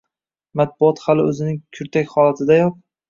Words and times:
matbuot 0.61 1.03
hali 1.07 1.25
o‘zining 1.33 1.59
kurtak 1.79 2.11
holatidayoq 2.15 2.75